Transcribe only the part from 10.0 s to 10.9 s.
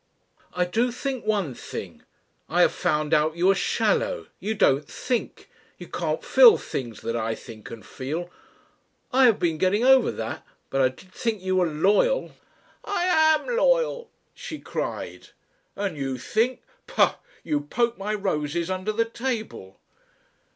that. But I